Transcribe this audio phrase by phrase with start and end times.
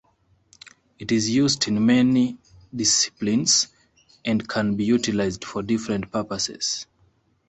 [0.97, 2.39] It is used in many
[2.75, 3.67] disciplines
[4.25, 6.87] and can be utilized for different purposes.